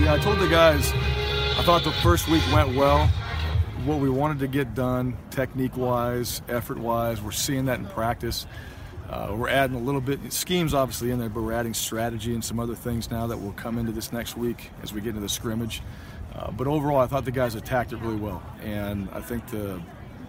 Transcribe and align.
yeah. 0.00 0.14
I 0.14 0.18
told 0.18 0.38
the 0.38 0.48
guys 0.48 0.92
I 0.92 1.62
thought 1.64 1.82
the 1.84 1.92
first 1.92 2.28
week 2.28 2.42
went 2.52 2.76
well. 2.76 3.06
What 3.84 4.00
we 4.00 4.10
wanted 4.10 4.38
to 4.40 4.48
get 4.48 4.74
done, 4.74 5.16
technique-wise, 5.30 6.42
effort-wise, 6.48 7.22
we're 7.22 7.30
seeing 7.30 7.66
that 7.66 7.78
in 7.78 7.86
practice. 7.86 8.46
Uh, 9.08 9.34
we're 9.36 9.48
adding 9.48 9.76
a 9.76 9.80
little 9.80 10.00
bit 10.00 10.32
schemes, 10.32 10.74
obviously, 10.74 11.10
in 11.10 11.18
there, 11.18 11.28
but 11.28 11.42
we're 11.42 11.52
adding 11.52 11.74
strategy 11.74 12.34
and 12.34 12.44
some 12.44 12.60
other 12.60 12.74
things 12.74 13.10
now 13.10 13.26
that 13.26 13.38
will 13.38 13.52
come 13.52 13.78
into 13.78 13.92
this 13.92 14.12
next 14.12 14.36
week 14.36 14.70
as 14.82 14.92
we 14.92 15.00
get 15.00 15.10
into 15.10 15.20
the 15.20 15.28
scrimmage. 15.28 15.82
Uh, 16.34 16.50
but 16.50 16.66
overall, 16.66 16.98
I 16.98 17.06
thought 17.06 17.24
the 17.24 17.30
guys 17.30 17.54
attacked 17.54 17.92
it 17.92 17.96
really 17.96 18.16
well, 18.16 18.42
and 18.62 19.08
I 19.12 19.20
think 19.20 19.48
the 19.48 19.80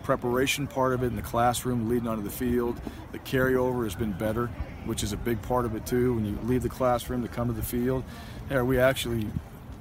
preparation 0.03 0.65
part 0.65 0.93
of 0.93 1.03
it 1.03 1.07
in 1.07 1.15
the 1.15 1.21
classroom, 1.21 1.89
leading 1.89 2.07
onto 2.07 2.23
the 2.23 2.29
field, 2.29 2.79
the 3.11 3.19
carryover 3.19 3.83
has 3.83 3.95
been 3.95 4.13
better, 4.13 4.47
which 4.85 5.03
is 5.03 5.11
a 5.11 5.17
big 5.17 5.41
part 5.41 5.65
of 5.65 5.75
it 5.75 5.85
too. 5.85 6.13
When 6.13 6.25
you 6.25 6.39
leave 6.43 6.63
the 6.63 6.69
classroom 6.69 7.21
to 7.21 7.27
come 7.27 7.47
to 7.47 7.53
the 7.53 7.61
field, 7.61 8.03
are 8.49 8.65
we 8.65 8.79
actually 8.79 9.27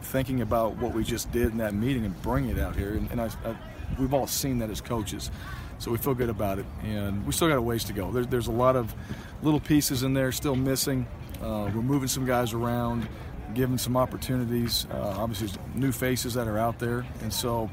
thinking 0.02 0.40
about 0.40 0.76
what 0.76 0.94
we 0.94 1.04
just 1.04 1.30
did 1.32 1.52
in 1.52 1.58
that 1.58 1.74
meeting 1.74 2.04
and 2.04 2.20
bringing 2.22 2.50
it 2.50 2.58
out 2.58 2.76
here? 2.76 2.94
And, 2.94 3.10
and 3.10 3.20
I, 3.20 3.26
I, 3.44 3.56
we've 3.98 4.14
all 4.14 4.26
seen 4.26 4.58
that 4.58 4.70
as 4.70 4.80
coaches. 4.80 5.30
So 5.78 5.92
we 5.92 5.98
feel 5.98 6.14
good 6.14 6.28
about 6.28 6.58
it, 6.58 6.66
and 6.82 7.24
we 7.24 7.32
still 7.32 7.48
got 7.48 7.56
a 7.56 7.62
ways 7.62 7.84
to 7.84 7.92
go. 7.92 8.10
There's, 8.10 8.26
there's 8.26 8.46
a 8.48 8.52
lot 8.52 8.74
of 8.74 8.92
little 9.42 9.60
pieces 9.60 10.02
in 10.02 10.12
there 10.12 10.32
still 10.32 10.56
missing. 10.56 11.06
Uh, 11.40 11.70
we're 11.72 11.82
moving 11.82 12.08
some 12.08 12.26
guys 12.26 12.52
around, 12.52 13.08
giving 13.54 13.78
some 13.78 13.96
opportunities. 13.96 14.88
Uh, 14.90 15.14
obviously, 15.16 15.48
new 15.76 15.92
faces 15.92 16.34
that 16.34 16.48
are 16.48 16.58
out 16.58 16.80
there, 16.80 17.06
and 17.22 17.32
so 17.32 17.70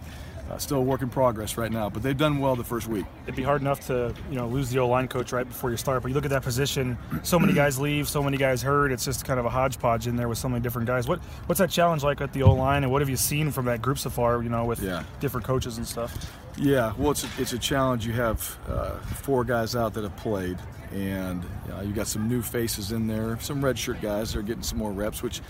uh, 0.50 0.58
still 0.58 0.78
a 0.78 0.82
work 0.82 1.02
in 1.02 1.10
progress 1.10 1.58
right 1.58 1.72
now, 1.72 1.90
but 1.90 2.04
they've 2.04 2.18
done 2.18 2.40
well 2.40 2.56
the 2.56 2.64
first 2.64 2.88
week. 2.88 3.06
It'd 3.24 3.36
be 3.36 3.44
hard 3.44 3.62
enough 3.62 3.88
to 3.88 4.14
you 4.30 4.36
know 4.36 4.48
lose 4.48 4.70
the 4.70 4.80
O 4.80 4.88
line 4.88 5.08
coach 5.08 5.32
right 5.32 5.48
before 5.48 5.72
you 5.72 5.78
start, 5.78 6.02
but 6.04 6.10
you 6.10 6.14
look 6.14 6.26
at 6.26 6.32
that 6.32 6.44
position, 6.44 6.98
so 7.24 7.40
many 7.40 7.54
guys 7.54 7.80
leave, 7.80 8.08
so 8.08 8.22
many 8.22 8.38
guys 8.38 8.62
hurt. 8.62 8.92
It's 8.92 9.06
just 9.06 9.26
kind 9.26 9.40
of 9.40 9.46
a 9.46 9.50
hodgepodge 9.50 10.08
in 10.08 10.16
there 10.16 10.30
with 10.30 10.38
so 10.38 10.48
many 10.48 10.62
different 10.62 10.88
guys. 10.88 11.08
What 11.08 11.20
what's 11.48 11.60
that 11.60 11.70
challenge 11.70 12.04
like 12.04 12.22
at 12.22 12.34
the 12.34 12.44
O 12.44 12.54
line, 12.54 12.84
and 12.84 12.92
what 12.92 13.02
have 13.02 13.10
you 13.10 13.18
seen 13.18 13.52
from 13.52 13.66
that 13.66 13.82
group 13.82 13.98
so 13.98 14.10
far? 14.10 14.44
You 14.44 14.50
know, 14.50 14.66
with 14.66 14.82
yeah. 14.82 15.04
different 15.20 15.46
coaches 15.46 15.78
and 15.78 15.88
stuff. 15.88 16.16
Yeah, 16.58 16.94
well, 16.98 17.12
it's 17.12 17.24
a, 17.26 17.30
it's 17.38 17.54
a 17.54 17.60
challenge. 17.60 18.06
You 18.06 18.14
have 18.14 18.58
uh, 18.70 18.92
four 19.00 19.44
guys 19.44 19.76
out 19.76 19.94
that 19.96 20.04
have 20.04 20.16
played, 20.16 20.58
and 20.94 21.44
uh, 21.74 21.82
you 21.82 21.92
got 21.92 22.08
some 22.08 22.30
new 22.30 22.42
faces 22.42 22.92
in 22.92 23.08
there, 23.08 23.38
some 23.42 23.62
redshirt 23.62 24.02
guys 24.02 24.32
that 24.32 24.40
are 24.40 24.44
getting 24.44 24.64
some 24.64 24.78
more 24.78 24.92
reps, 24.92 25.22
which 25.22 25.42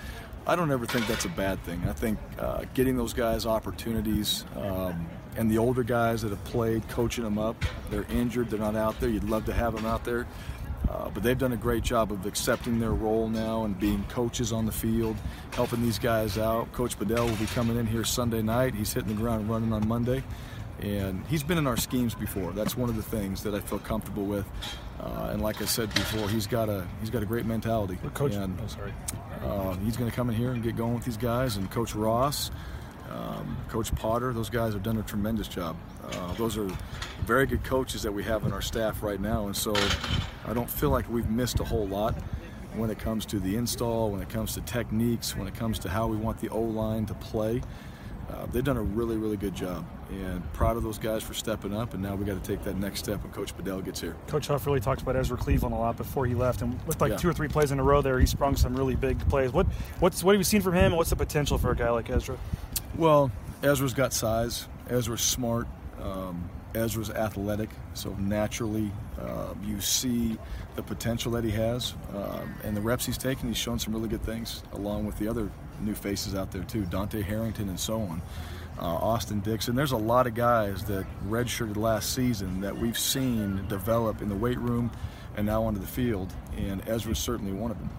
I 0.48 0.56
don't 0.56 0.72
ever 0.72 0.86
think 0.86 1.08
that's 1.08 1.26
a 1.26 1.30
bad 1.30 1.64
thing. 1.64 1.82
I 1.88 1.94
think 1.94 2.20
uh, 2.38 2.66
getting 2.76 2.96
those 2.98 3.14
guys 3.14 3.48
opportunities 3.48 4.46
um, 4.56 5.08
and 5.38 5.50
the 5.50 5.58
older 5.58 5.84
guys 5.84 6.22
that 6.22 6.30
have 6.30 6.44
played, 6.44 6.88
coaching 6.88 7.24
them 7.24 7.40
up, 7.40 7.66
they're 7.90 8.06
injured, 8.12 8.52
they're 8.52 8.60
not 8.60 8.76
out 8.76 9.00
there. 9.00 9.10
You'd 9.10 9.24
love 9.24 9.46
to 9.46 9.54
have 9.54 9.76
them 9.76 9.86
out 9.86 10.04
there. 10.04 10.28
Uh, 10.88 11.10
but 11.10 11.24
they've 11.24 11.40
done 11.40 11.54
a 11.54 11.58
great 11.58 11.84
job 11.84 12.12
of 12.12 12.28
accepting 12.28 12.80
their 12.80 12.92
role 12.92 13.28
now 13.28 13.64
and 13.66 13.80
being 13.80 14.04
coaches 14.04 14.52
on 14.52 14.68
the 14.68 14.72
field, 14.72 15.16
helping 15.54 15.82
these 15.82 15.98
guys 15.98 16.38
out. 16.38 16.72
Coach 16.74 16.98
Bedell 17.00 17.26
will 17.26 17.36
be 17.38 17.48
coming 17.48 17.76
in 17.78 17.88
here 17.88 18.04
Sunday 18.04 18.44
night. 18.44 18.76
He's 18.76 18.94
hitting 18.94 19.16
the 19.16 19.20
ground 19.20 19.50
running 19.50 19.74
on 19.74 19.88
Monday. 19.88 20.24
And 20.82 21.26
he's 21.26 21.42
been 21.42 21.58
in 21.58 21.66
our 21.66 21.78
schemes 21.78 22.14
before. 22.14 22.52
That's 22.52 22.78
one 22.78 22.90
of 22.90 22.96
the 22.96 23.02
things 23.02 23.42
that 23.44 23.56
I 23.56 23.62
feel 23.62 23.80
comfortable 23.80 24.26
with. 24.26 24.46
Uh, 25.00 25.30
and 25.32 25.42
like 25.42 25.62
I 25.62 25.66
said 25.66 25.94
before, 25.94 26.30
he's 26.30 26.48
got 26.48 26.70
a 26.70 26.88
he's 27.00 27.10
got 27.10 27.22
a 27.22 27.26
great 27.26 27.46
mentality. 27.46 27.98
Coach, 28.14 28.34
and, 28.34 28.58
oh, 28.64 28.68
sorry. 28.68 28.94
Uh, 29.44 29.76
he's 29.78 29.98
going 29.98 30.10
to 30.10 30.16
come 30.16 30.30
in 30.30 30.36
here 30.36 30.52
and 30.52 30.64
get 30.64 30.76
going 30.76 30.96
with 30.96 31.06
these 31.06 31.18
guys. 31.18 31.58
And 31.58 31.70
Coach 31.70 31.94
Ross, 31.94 32.50
um, 33.12 33.58
Coach 33.70 33.94
Potter, 33.96 34.34
those 34.34 34.50
guys 34.50 34.74
have 34.74 34.84
done 34.84 34.98
a 34.98 35.04
tremendous 35.04 35.48
job. 35.48 35.76
Uh, 36.04 36.34
those 36.36 36.58
are 36.58 36.70
very 37.26 37.46
good 37.46 37.64
coaches 37.64 38.02
that 38.04 38.12
we 38.12 38.24
have 38.24 38.46
in 38.46 38.54
our 38.54 38.62
staff 38.62 39.04
right 39.04 39.20
now. 39.20 39.48
And 39.48 39.56
so 39.56 39.76
I 40.46 40.54
don't 40.54 40.70
feel 40.70 40.90
like 40.90 41.10
we've 41.10 41.30
missed 41.30 41.60
a 41.60 41.64
whole 41.64 41.88
lot 41.88 42.16
when 42.76 42.90
it 42.90 43.00
comes 43.00 43.26
to 43.28 43.40
the 43.40 43.56
install, 43.56 44.12
when 44.12 44.22
it 44.22 44.30
comes 44.30 44.54
to 44.54 44.62
techniques, 44.62 45.36
when 45.36 45.48
it 45.48 45.56
comes 45.56 45.80
to 45.80 45.90
how 45.90 46.08
we 46.08 46.18
want 46.18 46.40
the 46.40 46.50
O 46.50 46.62
line 46.62 47.06
to 47.08 47.14
play. 47.16 47.62
Uh, 48.30 48.46
they've 48.48 48.64
done 48.64 48.78
a 48.78 48.82
really, 48.82 49.18
really 49.18 49.38
good 49.38 49.54
job, 49.54 49.86
and 50.10 50.42
proud 50.54 50.78
of 50.78 50.84
those 50.84 50.98
guys 50.98 51.22
for 51.22 51.34
stepping 51.34 51.76
up. 51.76 51.94
And 51.94 52.02
now 52.02 52.16
we 52.16 52.26
got 52.26 52.42
to 52.42 52.56
take 52.56 52.64
that 52.64 52.76
next 52.78 53.00
step 53.00 53.22
when 53.24 53.32
Coach 53.32 53.56
Bedell 53.56 53.82
gets 53.82 54.02
here. 54.02 54.16
Coach 54.28 54.48
Huff 54.48 54.66
really 54.66 54.80
talked 54.80 55.02
about 55.02 55.16
Ezra 55.16 55.38
Cleveland 55.38 55.76
a 55.76 55.78
lot 55.78 55.96
before 55.96 56.26
he 56.26 56.34
left, 56.34 56.62
and 56.62 56.74
looked 56.88 57.02
like 57.02 57.12
yeah. 57.12 57.18
two 57.18 57.30
or 57.30 57.34
three 57.34 57.48
plays 57.48 57.72
in 57.72 57.80
a 57.80 57.84
row 57.84 58.02
there. 58.02 58.20
He 58.20 58.26
sprung 58.26 58.56
some 58.56 58.76
really 58.76 58.96
big 58.96 59.20
plays. 59.30 59.54
What, 59.54 59.68
what's 60.00 60.24
what 60.24 60.34
have 60.34 60.40
you 60.40 60.44
seen 60.46 60.62
from 60.62 60.74
him, 60.74 60.86
and 60.86 60.98
what's 60.98 61.12
the 61.12 61.16
potential 61.16 61.58
for 61.58 61.72
a 61.72 61.76
guy 61.76 61.90
like 61.92 62.10
Ezra? 62.10 62.38
Well, 62.96 63.32
Ezra's 63.62 63.94
got 63.94 64.12
size. 64.12 64.68
Ezra's 64.90 65.22
smart. 65.22 65.68
Um, 66.02 66.50
Ezra's 66.76 67.10
athletic, 67.10 67.70
so 67.94 68.12
naturally 68.20 68.92
uh, 69.20 69.54
you 69.64 69.80
see 69.82 70.38
the 70.76 70.84
potential 70.84 71.32
that 71.32 71.44
he 71.44 71.52
has, 71.52 71.96
um, 72.14 72.54
and 72.64 72.76
the 72.76 72.82
reps 72.82 73.06
he's 73.06 73.18
taken. 73.18 73.48
He's 73.48 73.58
shown 73.58 73.80
some 73.80 73.94
really 73.94 74.10
good 74.10 74.24
things, 74.24 74.62
along 74.74 75.06
with 75.06 75.18
the 75.18 75.28
other 75.28 75.50
new 75.80 75.96
faces 75.96 76.36
out 76.36 76.52
there 76.52 76.64
too, 76.64 76.86
Dante 76.86 77.22
Harrington 77.22 77.70
and 77.70 77.80
so 77.80 78.02
on. 78.02 78.22
Uh, 78.78 78.84
Austin 78.84 79.40
Dixon. 79.40 79.74
There's 79.74 79.94
a 79.94 79.98
lot 79.98 80.28
of 80.28 80.34
guys 80.34 80.84
that 80.86 81.06
redshirted 81.30 81.78
last 81.78 82.14
season 82.14 82.60
that 82.60 82.78
we've 82.78 82.98
seen 82.98 83.66
develop 83.70 84.22
in 84.22 84.28
the 84.28 84.36
weight 84.36 84.60
room 84.60 84.92
and 85.38 85.46
now 85.46 85.64
onto 85.64 85.80
the 85.80 85.88
field, 85.88 86.34
and 86.58 86.86
Ezra's 86.88 87.20
certainly 87.20 87.54
one 87.54 87.72
of 87.72 87.80
them. 87.80 87.90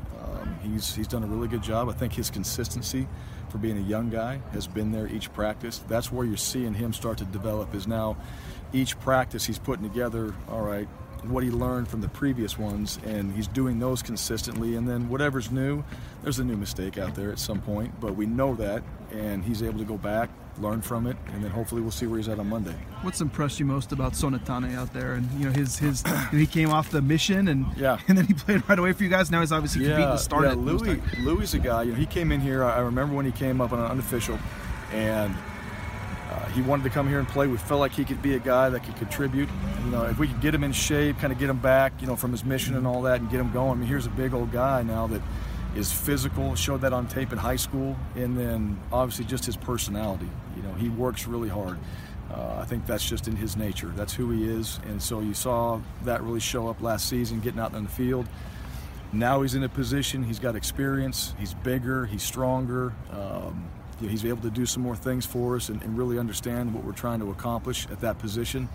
He's 0.63 0.95
he's 0.95 1.09
done 1.09 1.23
a 1.23 1.27
really 1.27 1.49
good 1.49 1.63
job. 1.63 1.89
I 1.89 1.93
think 1.93 2.13
his 2.13 2.31
consistency 2.31 3.07
for 3.49 3.59
being 3.59 3.79
a 3.79 3.83
young 3.83 4.11
guy 4.11 4.41
has 4.53 4.67
been 4.67 4.93
there 4.93 5.07
each 5.09 5.33
practice. 5.33 5.79
That's 5.89 6.11
where 6.11 6.27
you're 6.27 6.37
seeing 6.37 6.75
him 6.75 6.93
start 6.93 7.19
to 7.19 7.25
develop. 7.25 7.75
Is 7.75 7.87
now 7.87 8.17
each 8.73 8.99
practice 9.01 9.45
he's 9.45 9.59
putting 9.59 9.89
together. 9.89 10.35
All 10.49 10.63
right, 10.63 10.89
what 11.31 11.45
he 11.45 11.51
learned 11.51 11.89
from 11.89 12.01
the 12.01 12.09
previous 12.09 12.59
ones, 12.59 12.99
and 13.05 13.35
he's 13.35 13.47
doing 13.49 13.79
those 13.79 14.03
consistently. 14.03 14.77
And 14.77 14.89
then 14.89 15.09
whatever's 15.09 15.51
new, 15.51 15.85
there's 16.23 16.39
a 16.39 16.45
new 16.45 16.57
mistake 16.57 16.99
out 16.99 17.15
there 17.15 17.31
at 17.31 17.39
some 17.39 17.61
point, 17.61 18.01
but 18.01 18.17
we 18.17 18.27
know 18.27 18.55
that, 18.57 18.83
and 19.13 19.45
he's 19.45 19.63
able 19.63 19.79
to 19.79 19.85
go 19.85 19.97
back, 19.97 20.31
learn 20.59 20.81
from 20.81 21.07
it, 21.07 21.17
and 21.33 21.45
then 21.45 21.51
hopefully 21.51 21.81
we'll 21.81 21.91
see 21.91 22.07
where 22.07 22.19
he's 22.19 22.29
at 22.29 22.39
on 22.39 22.49
Monday. 22.49 22.75
What's 23.03 23.21
impressed 23.21 23.61
you 23.61 23.67
most 23.67 23.93
about 23.93 24.13
Sonatane 24.13 24.75
out 24.75 24.93
there? 24.93 25.15
And 25.15 25.31
you 25.33 25.47
know, 25.47 25.53
his 25.53 25.79
his 25.79 26.03
he 26.31 26.47
came 26.47 26.71
off 26.71 26.91
the 26.91 27.03
mission, 27.03 27.49
and 27.49 27.67
yeah, 27.77 27.99
and 28.09 28.17
then 28.17 28.27
he 28.27 28.35
played 28.35 28.69
right 28.69 28.79
away 28.79 28.93
for 28.93 29.03
you 29.05 29.11
guys. 29.11 29.31
Now 29.31 29.41
he's 29.41 29.53
obviously 29.53 29.85
yeah, 29.85 29.91
competing 29.91 30.17
to 30.17 30.19
start 30.19 30.45
yeah, 30.45 30.55
Louis, 30.55 31.01
Louis 31.19 31.55
a 31.55 31.59
guy. 31.59 31.83
You 31.85 31.93
know, 31.93 31.99
he 31.99 32.07
came 32.07 32.33
in 32.33 32.41
here. 32.41 32.65
I 32.65 32.81
remember 32.81 33.15
when 33.15 33.27
he 33.27 33.33
came 33.33 33.61
up 33.61 33.73
on 33.73 33.79
an 33.79 33.87
unofficial, 33.87 34.39
and 34.93 35.35
he 36.57 36.63
wanted 36.63 36.85
to 36.85 36.91
come 36.91 37.09
here 37.09 37.19
and 37.19 37.29
play. 37.29 37.47
We 37.47 37.59
felt 37.59 37.81
like 37.81 37.93
he 37.93 38.05
could 38.05 38.23
be 38.23 38.35
a 38.35 38.39
guy 38.39 38.71
that 38.71 38.83
could 38.83 38.97
contribute. 38.97 39.49
You 39.85 39.91
know, 39.91 40.05
if 40.05 40.19
we 40.19 40.27
could 40.27 40.41
get 40.41 40.55
him 40.55 40.65
in 40.65 40.73
shape, 40.73 41.19
kind 41.19 41.33
of 41.33 41.39
get 41.39 41.51
him 41.51 41.59
back, 41.59 41.93
you 42.01 42.07
know, 42.07 42.17
from 42.17 42.33
his 42.33 42.45
mission 42.45 42.75
and 42.75 42.87
all 42.87 43.03
that, 43.03 43.21
and 43.21 43.31
get 43.31 43.39
him 43.39 43.53
going. 43.53 43.73
I 43.73 43.75
mean, 43.75 43.89
here's 43.89 44.07
a 44.07 44.11
big 44.11 44.35
old 44.35 44.51
guy 44.51 44.83
now 44.83 45.07
that 45.09 45.23
is 45.77 45.93
physical. 45.93 46.55
Showed 46.57 46.81
that 46.81 46.93
on 46.93 47.07
tape 47.07 47.33
in 47.33 47.39
high 47.39 47.57
school, 47.57 47.97
and 48.15 48.37
then 48.37 48.79
obviously 48.91 49.27
just 49.27 49.45
his 49.45 49.57
personality. 49.57 50.29
You 50.57 50.63
know, 50.63 50.73
he 50.75 50.89
works 50.89 51.27
really 51.27 51.51
hard. 51.51 51.79
Uh, 52.33 52.59
I 52.61 52.65
think 52.65 52.87
that's 52.87 53.09
just 53.09 53.29
in 53.29 53.37
his 53.37 53.57
nature. 53.57 53.93
That's 53.95 54.13
who 54.13 54.31
he 54.31 54.49
is, 54.49 54.81
and 54.87 55.01
so 55.01 55.21
you 55.21 55.35
saw 55.35 55.81
that 56.05 56.23
really 56.23 56.41
show 56.41 56.69
up 56.69 56.83
last 56.83 57.09
season, 57.09 57.41
getting 57.41 57.61
out 57.61 57.75
on 57.75 57.85
the 57.85 57.91
field. 57.91 58.27
Now 59.13 59.43
he's 59.43 59.55
in 59.55 59.63
a 59.63 59.69
position. 59.69 60.25
He's 60.25 60.41
got 60.41 60.57
experience. 60.57 61.35
He's 61.39 61.55
bigger. 61.55 62.07
He's 62.07 62.25
stronger. 62.25 62.93
Um, 63.13 63.69
he's 64.01 64.25
able 64.25 64.43
to 64.43 64.51
do 64.51 64.67
some 64.67 64.83
more 64.83 64.97
things 64.97 65.25
for 65.25 65.57
us 65.57 65.69
and, 65.69 65.83
and, 65.83 65.97
really 65.97 66.19
understand 66.19 66.75
what 66.75 66.85
we're 66.85 66.93
trying 66.93 67.21
to 67.21 67.31
accomplish 67.31 67.87
at 67.91 68.01
that 68.01 68.19
position. 68.19 68.69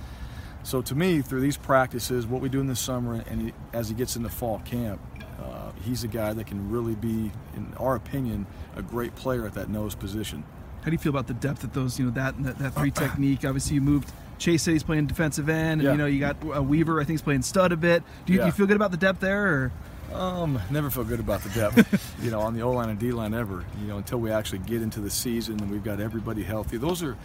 So 0.64 0.82
to 0.82 0.96
me, 0.96 1.22
through 1.22 1.42
these 1.42 1.58
practices, 1.58 2.26
what 2.28 2.42
we 2.42 2.50
do 2.50 2.60
in 2.60 2.68
the 2.68 2.76
summer, 2.76 3.24
and 3.28 3.42
he, 3.42 3.54
as 3.74 3.90
he 3.90 3.96
gets 3.96 4.16
into 4.16 4.30
fall 4.30 4.60
camp, 4.60 5.02
uh, 5.40 5.72
he's 5.84 6.04
a 6.04 6.08
guy 6.08 6.34
that 6.34 6.48
can 6.48 6.70
really 6.70 6.96
be, 6.96 7.32
in 7.56 7.74
our 7.78 7.96
opinion, 7.96 8.46
a 8.76 8.82
great 8.82 9.16
player 9.16 9.46
at 9.46 9.54
that 9.54 9.70
nose 9.70 9.96
position. 9.96 10.44
How 10.82 10.86
do 10.86 10.92
you 10.92 10.98
feel 10.98 11.12
about 11.12 11.28
the 11.28 11.34
depth 11.34 11.64
at 11.64 11.74
those, 11.74 12.00
you 12.00 12.06
know, 12.06 12.12
that 12.12 12.42
that, 12.44 12.58
that 12.60 12.74
three 12.74 12.92
technique? 12.92 13.46
Obviously, 13.46 13.76
you 13.76 13.82
moved. 13.82 14.12
Chase 14.40 14.66
he's 14.66 14.82
playing 14.82 15.06
defensive 15.06 15.50
end, 15.50 15.82
and 15.82 15.84
yeah. 15.84 15.92
you 15.92 15.98
know 16.00 16.08
you 16.08 16.20
got 16.20 16.36
uh, 16.44 16.64
Weaver. 16.64 17.00
I 17.00 17.04
think 17.04 17.12
he's 17.12 17.22
playing 17.22 17.44
stud 17.44 17.72
a 17.72 17.78
bit. 17.78 18.02
Do 18.26 18.34
you, 18.34 18.40
yeah. 18.40 18.46
do 18.46 18.48
you 18.48 18.52
feel 18.52 18.66
good 18.66 18.76
about 18.76 18.90
the 18.90 18.98
depth 18.98 19.20
there? 19.20 19.46
Or? 19.46 19.72
Um, 20.14 20.60
never 20.70 20.90
feel 20.90 21.04
good 21.04 21.20
about 21.20 21.42
the 21.42 21.50
depth, 21.50 22.16
you 22.24 22.32
know, 22.32 22.42
on 22.42 22.54
the 22.54 22.62
O 22.62 22.72
line 22.72 22.90
and 22.90 23.00
D 23.00 23.12
line 23.12 23.34
ever. 23.34 23.66
You 23.82 23.88
know, 23.88 23.98
until 23.98 24.20
we 24.20 24.32
actually 24.32 24.60
get 24.60 24.82
into 24.82 25.00
the 25.00 25.10
season 25.10 25.60
and 25.62 25.72
we've 25.72 25.84
got 25.84 26.00
everybody 26.00 26.44
healthy. 26.44 26.78
Those 26.78 27.02
are, 27.04 27.18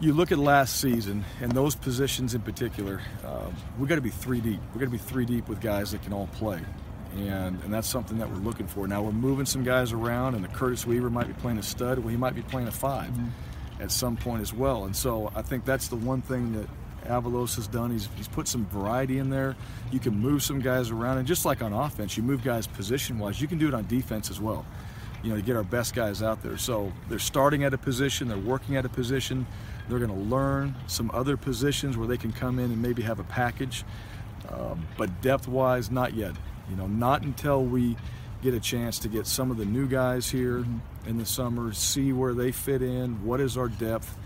you 0.00 0.12
look 0.12 0.32
at 0.32 0.38
last 0.38 0.80
season 0.80 1.24
and 1.40 1.52
those 1.52 1.74
positions 1.76 2.34
in 2.34 2.40
particular. 2.42 3.00
Um, 3.24 3.54
we 3.78 3.86
got 3.86 3.94
to 3.96 4.00
be 4.00 4.10
three 4.10 4.40
deep. 4.40 4.60
We 4.74 4.78
got 4.80 4.86
to 4.86 4.90
be 4.90 4.98
three 4.98 5.24
deep 5.24 5.48
with 5.48 5.60
guys 5.60 5.92
that 5.92 6.02
can 6.02 6.12
all 6.12 6.26
play. 6.28 6.60
and 7.16 7.62
and 7.62 7.72
that's 7.72 7.88
something 7.88 8.18
that 8.18 8.28
we're 8.30 8.36
looking 8.36 8.66
for. 8.66 8.88
Now 8.88 9.02
we're 9.02 9.12
moving 9.12 9.46
some 9.46 9.62
guys 9.64 9.92
around, 9.92 10.34
and 10.34 10.42
the 10.44 10.48
Curtis 10.48 10.86
Weaver 10.86 11.10
might 11.10 11.28
be 11.28 11.34
playing 11.34 11.58
a 11.58 11.62
stud, 11.62 11.98
well 12.00 12.08
he 12.08 12.16
might 12.16 12.34
be 12.34 12.42
playing 12.42 12.68
a 12.68 12.72
5 12.72 13.10
Mm-hmm. 13.10 13.82
at 13.82 13.90
some 13.92 14.16
point 14.16 14.40
as 14.42 14.52
well. 14.52 14.84
And 14.86 14.96
so 14.96 15.30
I 15.36 15.42
think 15.42 15.64
that's 15.64 15.88
the 15.88 15.96
one 15.96 16.22
thing 16.22 16.52
that 16.54 16.68
Avalos 17.04 17.56
has 17.56 17.66
done. 17.66 17.90
He's 17.90 18.08
he's 18.16 18.28
put 18.28 18.48
some 18.48 18.66
variety 18.66 19.18
in 19.18 19.30
there. 19.30 19.56
You 19.90 19.98
can 19.98 20.16
move 20.16 20.42
some 20.42 20.60
guys 20.60 20.90
around, 20.90 21.18
and 21.18 21.26
just 21.26 21.44
like 21.44 21.62
on 21.62 21.72
offense, 21.72 22.16
you 22.16 22.22
move 22.22 22.42
guys 22.42 22.66
position 22.66 23.18
wise. 23.18 23.40
You 23.40 23.48
can 23.48 23.58
do 23.58 23.68
it 23.68 23.74
on 23.74 23.86
defense 23.86 24.30
as 24.30 24.40
well. 24.40 24.64
You 25.22 25.30
know, 25.30 25.36
to 25.36 25.42
get 25.42 25.56
our 25.56 25.62
best 25.62 25.94
guys 25.94 26.22
out 26.22 26.42
there. 26.42 26.56
So 26.56 26.92
they're 27.08 27.18
starting 27.20 27.62
at 27.64 27.72
a 27.72 27.78
position, 27.78 28.28
they're 28.28 28.38
working 28.38 28.76
at 28.76 28.84
a 28.84 28.88
position. 28.88 29.46
They're 29.88 29.98
going 29.98 30.10
to 30.10 30.26
learn 30.34 30.74
some 30.86 31.10
other 31.12 31.36
positions 31.36 31.96
where 31.96 32.06
they 32.06 32.16
can 32.16 32.32
come 32.32 32.58
in 32.58 32.66
and 32.66 32.80
maybe 32.80 33.02
have 33.02 33.18
a 33.20 33.24
package. 33.24 33.84
Um, 34.48 34.86
but 34.96 35.20
depth 35.22 35.48
wise, 35.48 35.90
not 35.90 36.14
yet. 36.14 36.34
You 36.70 36.76
know, 36.76 36.86
not 36.86 37.22
until 37.22 37.64
we 37.64 37.96
get 38.42 38.54
a 38.54 38.60
chance 38.60 38.98
to 39.00 39.08
get 39.08 39.26
some 39.26 39.50
of 39.50 39.56
the 39.56 39.64
new 39.64 39.86
guys 39.86 40.30
here 40.30 40.64
in 41.06 41.18
the 41.18 41.26
summer, 41.26 41.72
see 41.72 42.12
where 42.12 42.34
they 42.34 42.50
fit 42.50 42.82
in, 42.82 43.24
what 43.24 43.40
is 43.40 43.56
our 43.56 43.68
depth. 43.68 44.16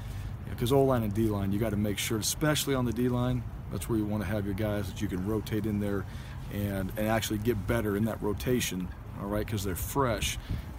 Because 0.50 0.72
O 0.72 0.82
line 0.82 1.02
and 1.02 1.12
D 1.12 1.22
line, 1.28 1.52
you 1.52 1.58
got 1.58 1.70
to 1.70 1.76
make 1.76 1.98
sure, 1.98 2.19
especially 2.19 2.75
on 2.75 2.84
the 2.84 2.93
D 2.93 3.08
line, 3.08 3.43
that's 3.70 3.88
where 3.88 3.98
you 3.98 4.04
want 4.04 4.22
to 4.22 4.28
have 4.28 4.44
your 4.46 4.54
guys 4.54 4.87
that 4.90 5.02
you 5.02 5.08
can 5.08 5.26
rotate 5.26 5.66
in 5.66 5.81
there 5.81 6.04
and, 6.52 6.93
and 6.96 7.08
actually 7.08 7.38
get 7.38 7.66
better 7.66 7.96
in 7.96 8.04
that 8.04 8.22
rotation, 8.22 8.88
all 9.20 9.26
right, 9.26 9.44
because 9.44 9.64
they're 9.64 9.75
fresh 9.75 10.38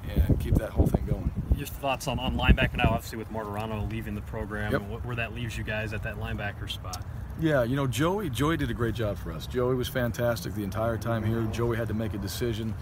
and 0.10 0.40
keep 0.40 0.56
that 0.56 0.70
whole 0.72 0.88
thing 0.88 1.06
going. 1.06 1.32
Your 1.56 1.68
thoughts 1.68 2.08
on, 2.08 2.18
on 2.18 2.38
linebacker 2.38 2.78
now, 2.78 2.92
obviously 2.92 3.18
with 3.18 3.30
Martarano 3.32 3.90
leaving 3.92 4.16
the 4.16 4.22
program, 4.22 4.72
Yep. 4.72 4.82
and 4.82 4.90
what, 4.90 5.06
where 5.06 5.16
that 5.16 5.34
leaves 5.36 5.58
you 5.58 5.64
guys 5.64 5.92
at 5.94 6.02
that 6.04 6.16
linebacker 6.18 6.70
spot. 6.70 7.04
Yeah, 7.40 7.64
you 7.64 7.76
know, 7.76 7.86
Joey. 7.86 8.30
Joey 8.32 8.58
did 8.58 8.72
a 8.72 8.74
great 8.74 8.96
job 8.96 9.18
for 9.18 9.32
us. 9.32 9.46
Joey 9.46 9.76
was 9.76 9.88
fantastic 9.88 10.56
the 10.56 10.64
entire 10.64 10.98
time 10.98 11.24
here. 11.24 11.44
Joey 11.52 11.78
had 11.78 11.88
to 11.90 11.94
make 11.94 12.14
a 12.16 12.18
decision. 12.18 12.74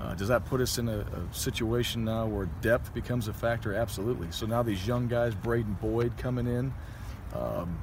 Uh, 0.00 0.14
does 0.14 0.28
that 0.28 0.44
put 0.44 0.60
us 0.60 0.78
in 0.78 0.88
a, 0.88 0.98
a 1.00 1.34
situation 1.34 2.04
now 2.04 2.26
where 2.26 2.46
depth 2.60 2.94
becomes 2.94 3.26
a 3.28 3.32
factor? 3.32 3.74
Absolutely. 3.74 4.28
So 4.30 4.46
now 4.46 4.62
these 4.62 4.86
young 4.86 5.08
guys, 5.08 5.34
Braden 5.34 5.76
Boyd 5.80 6.16
coming 6.16 6.46
in, 6.46 6.72
um, 7.34 7.78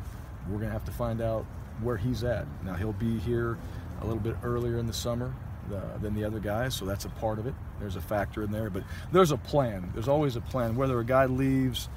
we're 0.48 0.58
going 0.58 0.70
to 0.70 0.74
have 0.74 0.86
to 0.86 0.92
find 0.92 1.22
out 1.22 1.46
where 1.82 1.98
he's 1.98 2.24
at. 2.24 2.46
Now 2.64 2.76
he'll 2.76 2.94
be 2.94 3.20
here 3.20 3.58
a 4.02 4.06
little 4.06 4.22
bit 4.22 4.36
earlier 4.44 4.78
in 4.78 4.88
the 4.88 4.94
summer 4.94 5.34
uh, 5.74 5.98
than 5.98 6.14
the 6.14 6.24
other 6.24 6.40
guys, 6.40 6.76
so 6.76 6.86
that's 6.86 7.06
a 7.06 7.10
part 7.10 7.40
of 7.40 7.48
it. 7.48 7.54
There's 7.80 7.96
a 7.96 8.02
factor 8.02 8.44
in 8.44 8.52
there, 8.52 8.70
but 8.70 8.84
there's 9.12 9.32
a 9.32 9.38
plan. 9.38 9.90
There's 9.94 10.08
always 10.08 10.36
a 10.36 10.42
plan. 10.42 10.76
Whether 10.76 11.00
a 11.00 11.06
guy 11.06 11.26
leaves 11.26 11.90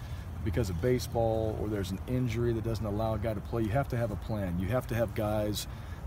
because 0.45 0.71
of 0.71 0.81
baseball 0.81 1.57
or 1.61 1.69
there's 1.69 1.91
an 1.91 2.01
injury 2.07 2.53
that 2.55 2.65
doesn't 2.65 2.87
allow 2.87 3.15
a 3.15 3.19
guy 3.19 3.35
to 3.35 3.41
play, 3.41 3.63
you 3.63 3.69
have 3.69 3.89
to 3.89 3.97
have 3.97 4.11
a 4.11 4.17
plan. 4.17 4.59
You 4.59 4.69
have 4.69 4.87
to 4.89 4.95
have 4.95 5.15
guys 5.15 5.67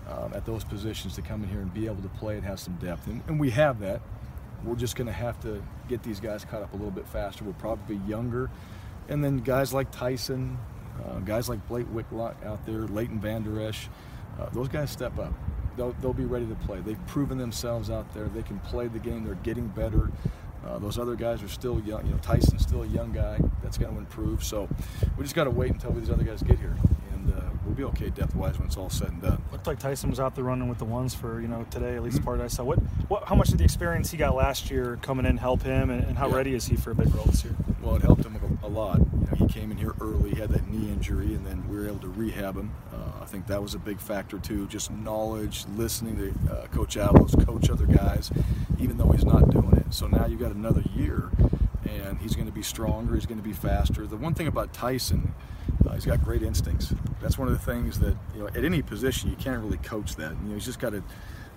um, 0.09 0.33
at 0.33 0.45
those 0.45 0.63
positions 0.63 1.15
to 1.15 1.21
come 1.21 1.43
in 1.43 1.49
here 1.49 1.59
and 1.59 1.73
be 1.73 1.85
able 1.85 2.01
to 2.01 2.09
play 2.09 2.35
and 2.35 2.43
have 2.43 2.59
some 2.59 2.75
depth. 2.75 3.07
And, 3.07 3.21
and 3.27 3.39
we 3.39 3.49
have 3.51 3.79
that. 3.79 4.01
We're 4.63 4.75
just 4.75 4.95
going 4.95 5.07
to 5.07 5.13
have 5.13 5.39
to 5.41 5.63
get 5.87 6.03
these 6.03 6.19
guys 6.19 6.45
caught 6.45 6.61
up 6.61 6.73
a 6.73 6.75
little 6.75 6.91
bit 6.91 7.07
faster. 7.07 7.43
We'll 7.43 7.53
probably 7.53 7.99
younger. 8.07 8.49
And 9.09 9.23
then 9.23 9.39
guys 9.39 9.73
like 9.73 9.91
Tyson, 9.91 10.57
uh, 11.03 11.19
guys 11.19 11.49
like 11.49 11.67
Blake 11.67 11.87
Whitlock 11.87 12.37
out 12.45 12.65
there, 12.65 12.81
Leighton 12.81 13.19
Vander 13.19 13.59
Esch, 13.61 13.89
uh, 14.39 14.49
those 14.49 14.67
guys 14.67 14.91
step 14.91 15.17
up. 15.17 15.33
They'll, 15.77 15.93
they'll 16.01 16.13
be 16.13 16.25
ready 16.25 16.45
to 16.45 16.55
play. 16.55 16.79
They've 16.81 17.07
proven 17.07 17.37
themselves 17.37 17.89
out 17.89 18.13
there. 18.13 18.27
They 18.27 18.43
can 18.43 18.59
play 18.59 18.87
the 18.87 18.99
game. 18.99 19.23
They're 19.23 19.35
getting 19.35 19.67
better. 19.67 20.11
Uh, 20.65 20.77
those 20.77 20.99
other 20.99 21.15
guys 21.15 21.41
are 21.41 21.47
still 21.47 21.79
young. 21.81 22.05
You 22.05 22.11
know, 22.11 22.19
Tyson's 22.19 22.61
still 22.61 22.83
a 22.83 22.87
young 22.87 23.11
guy 23.11 23.39
that's 23.63 23.77
going 23.77 23.93
to 23.93 23.97
improve. 23.97 24.43
So 24.43 24.69
we 25.17 25.23
just 25.23 25.33
got 25.33 25.45
to 25.45 25.49
wait 25.49 25.71
until 25.71 25.91
these 25.91 26.09
other 26.09 26.23
guys 26.23 26.43
get 26.43 26.59
here, 26.59 26.75
we'll 27.71 27.91
be 27.91 27.97
okay 27.97 28.09
depth-wise 28.09 28.57
when 28.57 28.67
it's 28.67 28.77
all 28.77 28.89
said 28.89 29.09
and 29.09 29.21
done. 29.21 29.41
Looked 29.51 29.67
like 29.67 29.79
Tyson 29.79 30.09
was 30.09 30.19
out 30.19 30.35
there 30.35 30.43
running 30.43 30.67
with 30.67 30.77
the 30.77 30.85
ones 30.85 31.13
for 31.13 31.39
you 31.41 31.47
know 31.47 31.65
today, 31.69 31.95
at 31.95 32.03
least 32.03 32.17
the 32.17 32.23
part 32.23 32.39
I 32.41 32.47
saw. 32.47 32.63
What, 32.63 32.79
what, 33.07 33.23
how 33.25 33.35
much 33.35 33.49
did 33.49 33.59
the 33.59 33.63
experience 33.63 34.11
he 34.11 34.17
got 34.17 34.35
last 34.35 34.69
year 34.69 34.99
coming 35.01 35.25
in 35.25 35.37
help 35.37 35.63
him, 35.63 35.89
and, 35.89 36.03
and 36.03 36.17
how 36.17 36.29
Yeah. 36.29 36.35
ready 36.35 36.53
is 36.53 36.65
he 36.67 36.75
for 36.75 36.91
a 36.91 36.95
big 36.95 37.13
role 37.13 37.25
this 37.25 37.43
year? 37.43 37.55
Well, 37.81 37.95
it 37.95 38.01
helped 38.01 38.25
him 38.25 38.37
a, 38.63 38.67
lot. 38.67 38.99
You 38.99 39.05
know, 39.31 39.35
he 39.35 39.47
came 39.47 39.71
in 39.71 39.77
here 39.77 39.93
early, 39.99 40.31
he 40.31 40.39
had 40.39 40.49
that 40.49 40.67
knee 40.69 40.89
injury, 40.89 41.33
and 41.33 41.45
then 41.45 41.67
we 41.67 41.75
were 41.77 41.87
able 41.87 41.99
to 41.99 42.07
rehab 42.09 42.55
him. 42.55 42.71
Uh, 42.93 43.21
I 43.21 43.25
think 43.25 43.47
that 43.47 43.61
was 43.61 43.73
a 43.73 43.79
big 43.79 43.99
factor 43.99 44.37
too. 44.37 44.67
Just 44.67 44.91
knowledge, 44.91 45.65
listening 45.75 46.17
to 46.17 46.53
uh, 46.53 46.67
Coach 46.67 46.95
Avalos, 46.95 47.43
coach 47.45 47.69
other 47.69 47.85
guys, 47.85 48.31
even 48.79 48.97
though 48.97 49.09
he's 49.09 49.25
not 49.25 49.49
doing 49.49 49.73
it. 49.77 49.93
So 49.93 50.07
now 50.07 50.25
you've 50.25 50.39
got 50.39 50.51
another 50.51 50.83
year, 50.95 51.29
and 51.89 52.19
he's 52.19 52.35
going 52.35 52.47
to 52.47 52.53
be 52.53 52.61
stronger. 52.63 53.15
He's 53.15 53.25
going 53.25 53.41
to 53.41 53.47
be 53.47 53.53
faster. 53.53 54.05
The 54.07 54.15
one 54.17 54.33
thing 54.35 54.47
about 54.47 54.73
Tyson, 54.73 55.33
he's 56.03 56.11
got 56.11 56.23
great 56.23 56.41
instincts. 56.41 56.93
That's 57.21 57.37
one 57.37 57.47
of 57.47 57.53
the 57.53 57.71
things 57.71 57.99
that 57.99 58.15
you 58.33 58.41
know 58.41 58.47
at 58.47 58.63
any 58.63 58.81
position 58.81 59.29
you 59.29 59.35
can't 59.35 59.61
really 59.63 59.77
coach 59.77 60.15
that. 60.15 60.31
You 60.31 60.49
know, 60.49 60.53
he's 60.55 60.65
just 60.65 60.79
got 60.79 60.93
a 60.93 61.03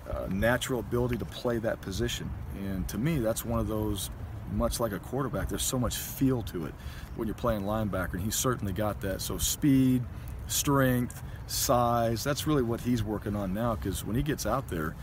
uh, 0.09 0.27
natural 0.29 0.79
ability 0.79 1.17
to 1.17 1.25
play 1.25 1.57
that 1.59 1.81
position, 1.81 2.29
and 2.59 2.87
to 2.89 2.97
me, 2.97 3.19
that's 3.19 3.43
one 3.43 3.59
of 3.59 3.67
those 3.67 4.11
much 4.51 4.79
like 4.79 4.91
a 4.91 4.99
quarterback, 4.99 5.49
there's 5.49 5.63
so 5.63 5.79
much 5.79 5.97
feel 5.97 6.41
to 6.43 6.65
it 6.65 6.73
when 7.15 7.27
you're 7.27 7.35
playing 7.35 7.63
linebacker, 7.63 8.13
and 8.13 8.23
he's 8.23 8.35
certainly 8.35 8.73
got 8.73 9.01
that. 9.01 9.21
So 9.21 9.37
speed, 9.37 10.03
strength, 10.47 11.23
size, 11.47 12.23
that's 12.23 12.47
really 12.47 12.63
what 12.63 12.81
he's 12.81 13.03
working 13.03 13.35
on 13.35 13.53
now 13.53 13.75
because 13.75 14.05
when 14.05 14.15
he 14.15 14.23
gets 14.23 14.45
out 14.45 14.67
there, 14.67 14.95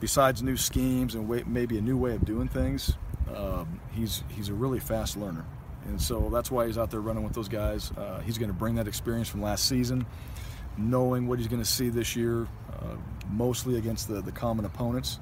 besides 0.00 0.42
new 0.42 0.56
schemes 0.56 1.14
and 1.14 1.46
maybe 1.46 1.78
a 1.78 1.82
new 1.82 1.96
way 1.96 2.14
of 2.14 2.24
doing 2.24 2.48
things, 2.48 2.94
um, 3.34 3.80
he's, 3.92 4.22
he's 4.28 4.48
a 4.48 4.54
really 4.54 4.80
fast 4.80 5.16
learner. 5.16 5.44
And 5.86 6.00
so 6.00 6.30
that's 6.32 6.50
why 6.50 6.66
he's 6.66 6.78
out 6.78 6.90
there 6.90 7.00
running 7.00 7.24
with 7.24 7.34
those 7.34 7.48
guys. 7.48 7.92
Uh, 7.92 8.20
he's 8.20 8.38
going 8.38 8.50
to 8.50 8.56
bring 8.56 8.74
that 8.76 8.88
experience 8.88 9.28
from 9.28 9.42
last 9.42 9.68
season, 9.68 10.06
knowing 10.78 11.28
what 11.28 11.38
he's 11.38 11.48
going 11.48 11.62
to 11.62 11.68
see 11.68 11.88
this 11.90 12.16
year, 12.16 12.48
uh, 12.72 12.96
mostly 13.30 13.76
against 13.76 14.08
the, 14.08 14.20
the 14.22 14.32
common 14.32 14.64
opponents. 14.64 15.20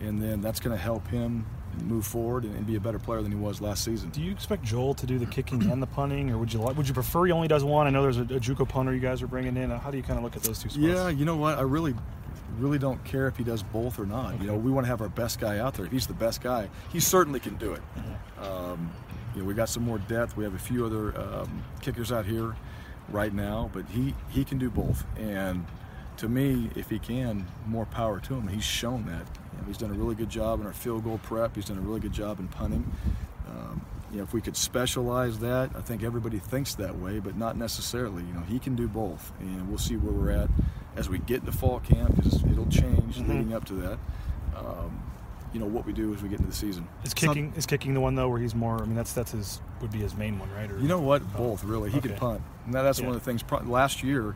And 0.00 0.22
then 0.22 0.40
that's 0.40 0.60
going 0.60 0.76
to 0.76 0.82
help 0.82 1.06
him 1.08 1.44
move 1.84 2.06
forward 2.06 2.44
and, 2.44 2.54
and 2.56 2.66
be 2.66 2.76
a 2.76 2.80
better 2.80 2.98
player 2.98 3.20
than 3.22 3.30
he 3.30 3.38
was 3.38 3.60
last 3.60 3.84
season. 3.84 4.10
Do 4.10 4.20
you 4.20 4.30
expect 4.30 4.64
Joel 4.64 4.94
to 4.94 5.06
do 5.06 5.18
the 5.18 5.26
kicking 5.26 5.70
and 5.70 5.82
the 5.82 5.86
punting, 5.86 6.30
or 6.30 6.38
would 6.38 6.52
you 6.52 6.60
like, 6.60 6.76
would 6.76 6.88
you 6.88 6.94
prefer 6.94 7.26
he 7.26 7.32
only 7.32 7.48
does 7.48 7.64
one? 7.64 7.86
I 7.86 7.90
know 7.90 8.02
there's 8.02 8.18
a, 8.18 8.22
a 8.22 8.40
JUCO 8.40 8.68
punter 8.68 8.94
you 8.94 9.00
guys 9.00 9.22
are 9.22 9.26
bringing 9.26 9.56
in. 9.56 9.70
How 9.70 9.90
do 9.90 9.96
you 9.96 10.02
kind 10.02 10.18
of 10.18 10.24
look 10.24 10.36
at 10.36 10.42
those 10.42 10.60
two 10.60 10.70
spots? 10.70 10.82
Yeah, 10.82 11.08
you 11.08 11.24
know 11.24 11.36
what? 11.36 11.58
I 11.58 11.62
really, 11.62 11.94
really 12.58 12.78
don't 12.78 13.02
care 13.04 13.28
if 13.28 13.36
he 13.36 13.44
does 13.44 13.62
both 13.62 13.98
or 13.98 14.06
not. 14.06 14.40
You 14.40 14.46
know, 14.46 14.56
we 14.56 14.70
want 14.70 14.86
to 14.86 14.88
have 14.88 15.02
our 15.02 15.08
best 15.08 15.40
guy 15.40 15.58
out 15.58 15.74
there. 15.74 15.86
If 15.86 15.92
he's 15.92 16.06
the 16.06 16.14
best 16.14 16.40
guy, 16.40 16.68
he 16.90 17.00
certainly 17.00 17.40
can 17.40 17.56
do 17.56 17.72
it. 17.72 17.82
Um, 18.40 18.90
you 19.38 19.44
know, 19.44 19.48
we 19.48 19.54
got 19.54 19.68
some 19.68 19.84
more 19.84 19.98
depth. 19.98 20.36
We 20.36 20.42
have 20.42 20.54
a 20.54 20.58
few 20.58 20.84
other 20.84 21.16
um, 21.16 21.62
kickers 21.80 22.10
out 22.10 22.26
here 22.26 22.56
right 23.08 23.32
now, 23.32 23.70
but 23.72 23.84
he 23.86 24.12
he 24.30 24.44
can 24.44 24.58
do 24.58 24.68
both. 24.68 25.06
And 25.16 25.64
to 26.16 26.28
me, 26.28 26.70
if 26.74 26.90
he 26.90 26.98
can, 26.98 27.46
more 27.64 27.86
power 27.86 28.18
to 28.18 28.34
him. 28.34 28.48
He's 28.48 28.64
shown 28.64 29.06
that. 29.06 29.26
You 29.52 29.58
know, 29.60 29.64
he's 29.68 29.78
done 29.78 29.90
a 29.90 29.94
really 29.94 30.16
good 30.16 30.28
job 30.28 30.60
in 30.60 30.66
our 30.66 30.72
field 30.72 31.04
goal 31.04 31.20
prep. 31.22 31.54
He's 31.54 31.66
done 31.66 31.78
a 31.78 31.80
really 31.80 32.00
good 32.00 32.12
job 32.12 32.40
in 32.40 32.48
punting. 32.48 32.90
Um, 33.48 33.86
you 34.10 34.16
know, 34.16 34.24
if 34.24 34.32
we 34.32 34.40
could 34.40 34.56
specialize 34.56 35.38
that, 35.38 35.70
I 35.76 35.82
think 35.82 36.02
everybody 36.02 36.40
thinks 36.40 36.74
that 36.74 36.98
way, 36.98 37.20
but 37.20 37.36
not 37.36 37.56
necessarily. 37.56 38.24
You 38.24 38.32
know, 38.32 38.40
he 38.40 38.58
can 38.58 38.74
do 38.74 38.88
both, 38.88 39.30
and 39.38 39.68
we'll 39.68 39.78
see 39.78 39.96
where 39.96 40.12
we're 40.12 40.32
at 40.32 40.50
as 40.96 41.08
we 41.08 41.20
get 41.20 41.40
into 41.40 41.52
fall 41.52 41.78
camp 41.78 42.16
because 42.16 42.42
it'll 42.42 42.66
change 42.66 43.18
leading 43.18 43.54
up 43.54 43.64
to 43.66 43.74
that. 43.74 43.98
Um, 44.56 45.00
you 45.52 45.60
know 45.60 45.66
what 45.66 45.86
we 45.86 45.92
do 45.92 46.12
as 46.14 46.22
we 46.22 46.28
get 46.28 46.38
into 46.38 46.50
the 46.50 46.56
season. 46.56 46.86
Is 47.04 47.14
kicking 47.14 47.52
is 47.56 47.66
kicking 47.66 47.94
the 47.94 48.00
one 48.00 48.14
though 48.14 48.28
where 48.28 48.38
he's 48.40 48.54
more? 48.54 48.82
I 48.82 48.84
mean, 48.86 48.94
that's 48.96 49.12
that's 49.12 49.32
his 49.32 49.60
would 49.80 49.90
be 49.92 49.98
his 49.98 50.14
main 50.16 50.38
one, 50.38 50.50
right? 50.52 50.70
Or, 50.70 50.78
You 50.78 50.88
know 50.88 51.00
what? 51.00 51.22
Both 51.36 51.64
really. 51.64 51.90
He 51.90 52.00
could 52.00 52.16
punt. 52.16 52.40
And 52.66 52.74
that, 52.74 52.82
that's 52.82 52.98
Yeah. 53.00 53.06
one 53.06 53.14
of 53.16 53.22
the 53.22 53.24
things. 53.24 53.42
Last 53.66 54.02
year, 54.02 54.34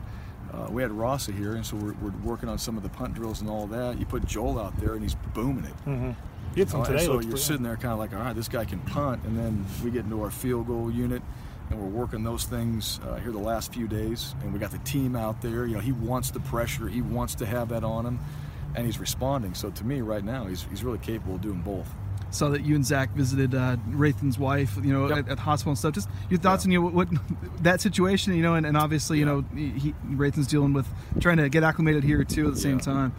uh, 0.53 0.67
we 0.69 0.81
had 0.81 0.91
Rossi 0.91 1.31
here, 1.33 1.55
and 1.55 1.65
so 1.65 1.75
we're, 1.77 1.93
we're 2.01 2.11
working 2.23 2.47
on 2.49 2.57
some 2.57 2.77
of 2.77 2.83
the 2.83 2.89
punt 2.89 3.13
drills 3.15 3.41
and 3.41 3.49
all 3.49 3.67
that. 3.67 3.99
You 3.99 4.05
put 4.05 4.25
Joel 4.25 4.59
out 4.59 4.75
there, 4.79 4.93
and 4.93 5.01
he's 5.03 5.15
booming 5.33 5.65
it. 5.65 5.77
Mm-hmm. 5.85 6.11
He 6.53 6.59
had 6.61 6.69
some 6.69 6.81
Uh, 6.81 6.83
and 6.85 6.93
today. 6.93 7.05
so 7.05 7.13
you're 7.13 7.21
pretty- 7.23 7.37
sitting 7.37 7.63
there 7.63 7.75
kind 7.75 7.93
of 7.93 7.99
like, 7.99 8.13
all 8.13 8.19
right, 8.19 8.35
this 8.35 8.47
guy 8.47 8.63
can 8.65 8.79
punt, 8.79 9.21
and 9.25 9.37
then 9.37 9.65
we 9.83 9.89
get 9.91 10.05
into 10.05 10.21
our 10.21 10.29
field 10.31 10.67
goal 10.67 10.91
unit, 10.91 11.21
and 11.69 11.79
we're 11.79 11.87
working 11.87 12.23
those 12.23 12.43
things 12.45 12.99
uh, 13.07 13.15
here 13.15 13.31
the 13.31 13.37
last 13.39 13.73
few 13.73 13.87
days, 13.87 14.35
and 14.43 14.53
we 14.53 14.59
got 14.59 14.69
the 14.71 14.77
team 14.79 15.15
out 15.15 15.41
there. 15.41 15.65
You 15.65 15.75
know, 15.75 15.79
he 15.81 15.91
wants 15.91 16.29
the 16.31 16.39
pressure, 16.41 16.87
he 16.87 17.01
wants 17.01 17.33
to 17.35 17.45
have 17.47 17.69
that 17.69 17.83
on 17.83 18.05
him, 18.05 18.19
and 18.75 18.85
he's 18.85 18.99
responding. 18.99 19.53
So 19.53 19.69
to 19.71 19.83
me, 19.85 20.01
right 20.01 20.23
now, 20.23 20.45
he's 20.45 20.63
he's 20.69 20.83
really 20.83 20.97
capable 20.99 21.35
of 21.35 21.41
doing 21.41 21.61
both. 21.61 21.87
Saw 22.31 22.49
that 22.49 22.63
you 22.65 22.73
and 22.73 22.83
Zach 22.83 23.11
visited 23.13 23.53
uh, 23.53 23.75
Rathen's 23.89 24.39
wife, 24.39 24.75
you 24.83 24.91
know, 24.91 25.07
Yep. 25.07 25.17
at, 25.17 25.29
at 25.29 25.37
the 25.37 25.43
hospital 25.43 25.71
and 25.71 25.77
stuff. 25.77 25.93
Just 25.93 26.09
your 26.31 26.39
thoughts 26.39 26.65
Yeah. 26.65 26.69
on 26.69 26.71
you 26.71 26.81
know, 26.81 26.95
what, 26.95 27.07
that 27.63 27.79
situation, 27.79 28.33
you 28.33 28.41
know, 28.41 28.55
and, 28.55 28.65
and 28.65 28.75
obviously, 28.75 29.19
you 29.19 29.25
know, 29.25 29.45
he, 29.55 29.93
Rathen's 30.09 30.47
dealing 30.47 30.73
with 30.73 30.87
trying 31.19 31.37
to 31.37 31.47
get 31.49 31.61
acclimated 31.63 32.03
here 32.03 32.23
too 32.23 32.47
at 32.47 32.55
the 32.55 32.59
same 32.59 32.77
Yeah. 32.77 32.85
time. 32.85 33.13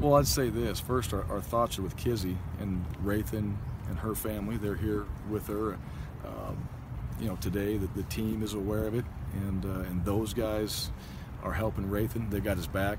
Well, 0.00 0.14
I'd 0.16 0.26
say 0.26 0.50
this 0.50 0.80
first. 0.80 1.14
Our, 1.14 1.24
our 1.30 1.40
thoughts 1.40 1.78
are 1.78 1.82
with 1.82 1.96
Kizzy 1.96 2.36
and 2.60 2.84
Rathan 3.04 3.54
and 3.88 3.98
her 4.00 4.16
family. 4.16 4.56
They're 4.56 4.74
here 4.74 5.04
with 5.30 5.46
her. 5.46 5.78
Um, 6.24 6.68
you 7.20 7.28
know, 7.28 7.36
today 7.36 7.76
the, 7.78 7.86
the 7.94 8.02
team 8.04 8.42
is 8.42 8.52
aware 8.54 8.84
of 8.88 8.94
it, 8.96 9.04
and 9.46 9.64
uh, 9.64 9.88
and 9.88 10.04
those 10.04 10.34
guys 10.34 10.90
are 11.44 11.52
helping 11.52 11.88
Rathan. 11.88 12.28
They 12.30 12.40
got 12.40 12.56
his 12.56 12.66
back, 12.66 12.98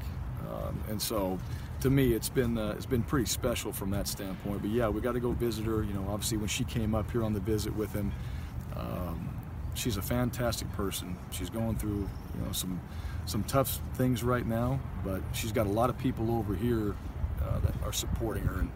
um, 0.50 0.80
and 0.90 1.00
so 1.02 1.38
to 1.82 1.90
me, 1.90 2.14
it's 2.14 2.30
been 2.30 2.58
uh, 2.58 2.74
it's 2.76 2.86
been 2.86 3.04
pretty 3.04 3.28
special 3.28 3.72
from 3.72 3.92
that 3.92 4.08
standpoint. 4.08 4.62
But 4.62 4.72
yeah, 4.72 4.90
we 4.90 5.02
got 5.02 5.14
to 5.14 5.20
go 5.20 5.32
visit 5.32 5.66
her. 5.66 5.84
You 5.84 5.94
know, 5.94 6.06
obviously 6.10 6.38
when 6.38 6.48
she 6.48 6.64
came 6.64 6.96
up 6.96 7.12
here 7.12 7.24
on 7.24 7.34
the 7.34 7.40
visit 7.40 7.76
with 7.76 7.94
him. 7.94 8.12
Um, 8.76 9.38
she's 9.78 9.98
a 9.98 10.02
fantastic 10.02 10.72
person. 10.74 11.16
She's 11.32 11.50
going 11.50 11.76
through, 11.78 12.10
you 12.36 12.46
know, 12.46 12.52
some 12.52 12.82
some 13.26 13.44
tough 13.44 13.80
things 13.96 14.24
right 14.24 14.46
now, 14.46 14.80
but 15.04 15.22
she's 15.34 15.52
got 15.52 15.68
a 15.68 15.70
lot 15.70 15.90
of 15.90 15.98
people 15.98 16.32
over 16.32 16.56
here 16.56 16.96
uh, 17.44 17.60
that 17.60 17.74
are 17.84 17.92
supporting 17.92 18.44
her. 18.44 18.62
And 18.62 18.72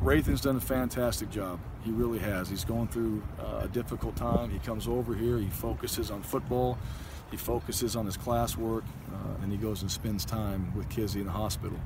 Rathen's 0.00 0.42
done 0.42 0.56
a 0.56 0.60
fantastic 0.60 1.30
job. 1.30 1.58
He 1.82 1.90
really 1.90 2.18
has. 2.18 2.48
He's 2.48 2.64
going 2.64 2.88
through 2.88 3.22
uh, 3.40 3.62
a 3.62 3.68
difficult 3.68 4.14
time. 4.16 4.50
He 4.50 4.58
comes 4.58 4.86
over 4.86 5.14
here. 5.14 5.38
He 5.38 5.48
focuses 5.48 6.10
on 6.10 6.22
football. 6.22 6.78
He 7.30 7.38
focuses 7.38 7.96
on 7.96 8.04
his 8.04 8.18
classwork, 8.18 8.82
uh, 8.82 9.42
and 9.42 9.50
he 9.50 9.58
goes 9.58 9.82
and 9.82 9.90
spends 9.90 10.24
time 10.24 10.72
with 10.76 10.88
Kizzy 10.90 11.20
in 11.20 11.26
the 11.26 11.32
hospital. 11.32 11.78